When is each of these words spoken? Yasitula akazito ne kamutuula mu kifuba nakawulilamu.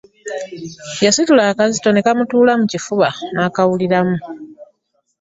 Yasitula 1.05 1.43
akazito 1.51 1.89
ne 1.91 2.01
kamutuula 2.05 2.53
mu 2.59 2.65
kifuba 2.71 3.07
nakawulilamu. 3.33 4.17